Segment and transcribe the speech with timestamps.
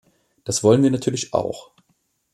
[0.45, 1.69] Das wollen wir natürlich auch.